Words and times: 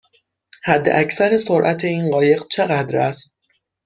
حداکثر 0.63 1.37
سرعت 1.37 1.83
این 1.83 2.11
قایق 2.11 2.43
چقدر 2.51 2.97
است؟ 2.97 3.33